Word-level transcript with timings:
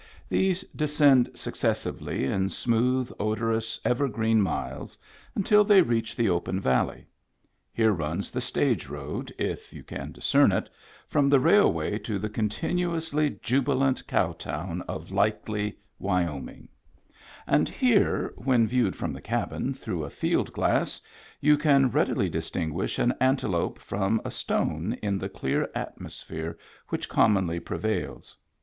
These 0.29 0.61
descend 0.75 1.29
successively 1.35 2.23
in 2.25 2.49
smooth, 2.49 3.11
odorous, 3.19 3.79
evergreen 3.85 4.41
miles 4.41 4.97
until 5.35 5.63
they 5.63 5.83
reach 5.83 6.15
the 6.15 6.27
open 6.27 6.59
valley. 6.59 7.05
Here 7.71 7.91
runs 7.91 8.31
the 8.31 8.41
stage 8.41 8.87
road, 8.87 9.31
if 9.37 9.71
you 9.71 9.83
can 9.83 10.11
discern 10.11 10.51
it, 10.53 10.71
from 11.07 11.29
the 11.29 11.39
railway 11.39 11.99
to 11.99 12.17
the 12.17 12.31
continuously 12.31 13.37
jubilant 13.43 14.07
cow 14.07 14.31
town 14.31 14.81
of 14.87 15.11
Likely, 15.11 15.77
Wyoming; 15.99 16.67
and 17.45 17.69
here, 17.69 18.33
when 18.37 18.65
viewed 18.65 18.95
from 18.95 19.13
the 19.13 19.21
cabin 19.21 19.75
through 19.75 20.03
a 20.03 20.09
field 20.09 20.51
glass, 20.51 20.99
you 21.41 21.59
can 21.59 21.91
readily 21.91 22.27
distinguish 22.27 22.97
an 22.97 23.13
antelope 23.21 23.77
from 23.77 24.19
a 24.25 24.31
stone 24.31 24.93
in 25.03 25.19
the 25.19 25.29
clear 25.29 25.69
atmosphere 25.75 26.57
which 26.89 27.07
commonly 27.07 27.59
pre 27.59 27.77
vails. 27.77 28.35